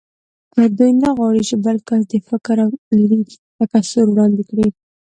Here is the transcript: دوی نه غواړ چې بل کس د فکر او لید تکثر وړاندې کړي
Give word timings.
دوی 0.77 0.91
نه 1.03 1.09
غواړ 1.17 1.35
چې 1.49 1.55
بل 1.65 1.77
کس 1.87 2.01
د 2.11 2.13
فکر 2.29 2.55
او 2.65 2.69
لید 3.09 3.21
تکثر 3.57 4.05
وړاندې 4.09 4.43
کړي 4.49 4.67